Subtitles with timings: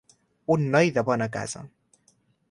[0.53, 1.61] Un noi de bona casa.